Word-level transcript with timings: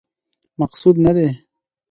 مقصود 0.59 0.95
نه 1.05 1.11
دی. 1.15 1.27